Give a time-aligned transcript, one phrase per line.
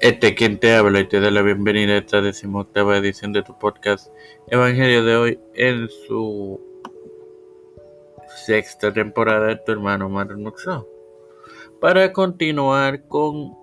[0.00, 3.58] Este quien te habla y te da la bienvenida a esta decimoctava edición de tu
[3.58, 4.08] podcast
[4.48, 6.60] Evangelio de hoy en su
[8.44, 10.86] sexta temporada de tu hermano Martin Muxo.
[11.80, 13.54] Para continuar con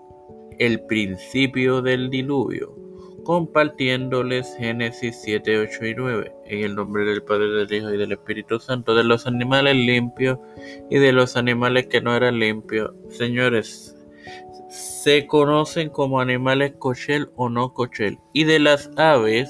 [0.60, 2.76] el principio del diluvio,
[3.24, 8.12] compartiéndoles Génesis 7, 8 y 9, en el nombre del Padre, del Hijo y del
[8.12, 10.40] Espíritu Santo, de los animales limpios
[10.90, 12.92] y de los animales que no eran limpios.
[13.10, 13.96] Señores,
[14.74, 19.48] se conocen como animales cochel o no cochel, y de las aves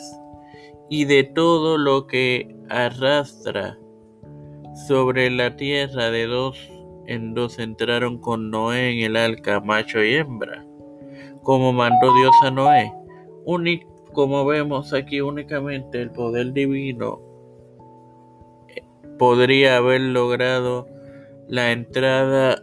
[0.89, 3.79] y de todo lo que arrastra
[4.85, 6.57] sobre la tierra de dos
[7.07, 10.65] en dos entraron con Noé en el arca, macho y hembra,
[11.41, 12.91] como mandó Dios a Noé.
[14.11, 17.21] como vemos aquí únicamente el poder divino
[18.67, 18.83] eh,
[19.17, 20.87] podría haber logrado
[21.47, 22.61] la entrada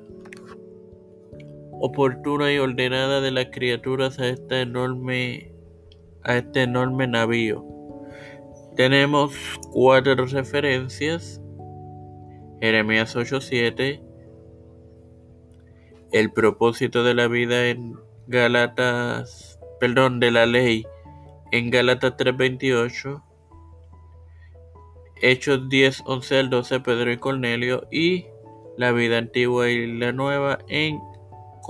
[1.81, 5.53] oportuna y ordenada de las criaturas a esta enorme
[6.23, 7.65] a este enorme navío.
[8.77, 9.35] Tenemos
[9.73, 11.41] cuatro referencias.
[12.61, 14.03] Jeremías 8:7,
[16.13, 17.95] el propósito de la vida en
[18.27, 20.85] Galatas, perdón, de la ley
[21.53, 23.23] en Galatas 3:28,
[25.23, 28.27] Hechos 10, 11 al 12, Pedro y Cornelio, y
[28.77, 30.99] la vida antigua y la nueva en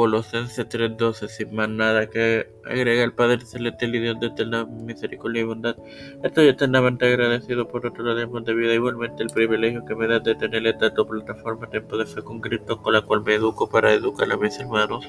[0.01, 5.43] Colosenses 3:12, sin más nada que agrega el Padre Celestial y Dios de eterna misericordia
[5.43, 5.77] y bondad.
[6.25, 10.35] Estoy eternamente agradecido por otro tiempo de vida, igualmente el privilegio que me da de
[10.37, 14.33] tener esta plataforma Tiempo de Fe con Cristo, con la cual me educo para educar
[14.33, 15.07] a mis hermanos.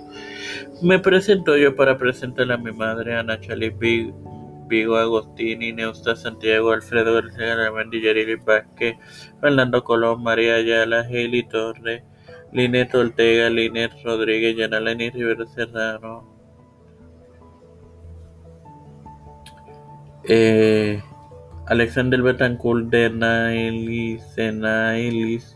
[0.81, 7.14] Me presento yo para presentarle a mi madre, Ana Chaliz Vigo Agostini, Neusta Santiago, Alfredo
[7.14, 8.97] García, Armandi Yarili Vázquez,
[9.39, 12.03] Fernando Colón, María Ayala, Geli Torres,
[12.54, 16.28] Linet Ortega, Linet Rodríguez, Yanaleni Rivera Serrano,
[20.28, 21.02] eh,
[21.68, 25.56] Alexander Betancourt de Nailis, Nailis,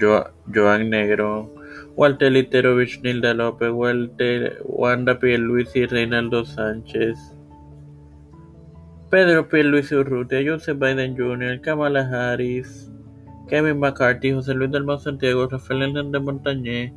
[0.00, 1.50] jo Joan Negro,
[1.96, 7.18] Walter Literovich, Nilda López, Walter, Wanda Pierluisi, Reinaldo Sánchez,
[9.10, 12.90] Pedro Pierluisi Urrutia, Joseph Biden Jr., Kamala Harris,
[13.48, 16.92] Kevin McCarthy, José Luis del Santiago, Rafael Hernández Montañez,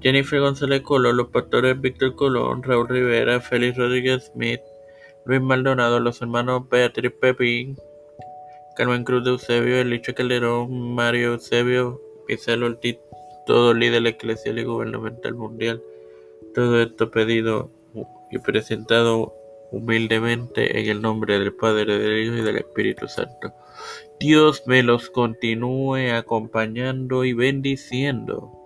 [0.00, 4.60] Jennifer González Colón, los pastores Víctor Colón, Raúl Rivera, Félix Rodríguez Smith,
[5.24, 7.76] Luis Maldonado, los hermanos Beatriz Pepín,
[8.76, 12.98] Carmen Cruz de Eusebio, Elicho Calderón, Mario Eusebio, Pizarro Ortiz,
[13.46, 15.82] todo líder eclesial y gubernamental mundial.
[16.54, 17.70] Todo esto pedido
[18.30, 19.34] y presentado
[19.72, 23.52] humildemente en el nombre del Padre, del Hijo y del Espíritu Santo.
[24.20, 28.61] Dios me los continúe acompañando y bendiciendo.